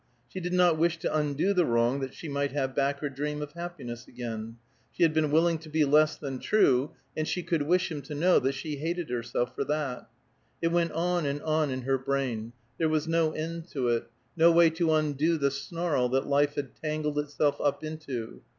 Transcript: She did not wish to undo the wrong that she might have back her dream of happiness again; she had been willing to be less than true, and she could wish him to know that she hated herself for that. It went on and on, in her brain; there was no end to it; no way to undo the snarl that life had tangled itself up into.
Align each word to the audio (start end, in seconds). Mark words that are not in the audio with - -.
She 0.27 0.39
did 0.39 0.53
not 0.53 0.79
wish 0.79 0.97
to 1.01 1.15
undo 1.15 1.53
the 1.53 1.63
wrong 1.63 1.99
that 1.99 2.15
she 2.15 2.27
might 2.27 2.53
have 2.53 2.75
back 2.75 3.01
her 3.01 3.07
dream 3.07 3.39
of 3.43 3.51
happiness 3.51 4.07
again; 4.07 4.57
she 4.91 5.03
had 5.03 5.13
been 5.13 5.29
willing 5.29 5.59
to 5.59 5.69
be 5.69 5.85
less 5.85 6.15
than 6.17 6.39
true, 6.39 6.93
and 7.15 7.27
she 7.27 7.43
could 7.43 7.61
wish 7.61 7.91
him 7.91 8.01
to 8.01 8.15
know 8.15 8.39
that 8.39 8.53
she 8.53 8.77
hated 8.77 9.11
herself 9.11 9.53
for 9.53 9.63
that. 9.65 10.09
It 10.59 10.69
went 10.69 10.93
on 10.93 11.27
and 11.27 11.39
on, 11.43 11.69
in 11.69 11.83
her 11.83 11.99
brain; 11.99 12.53
there 12.79 12.89
was 12.89 13.07
no 13.07 13.33
end 13.33 13.67
to 13.73 13.89
it; 13.89 14.07
no 14.35 14.51
way 14.51 14.71
to 14.71 14.91
undo 14.91 15.37
the 15.37 15.51
snarl 15.51 16.09
that 16.09 16.25
life 16.25 16.55
had 16.55 16.71
tangled 16.75 17.19
itself 17.19 17.57
up 17.61 17.83
into. 17.83 18.41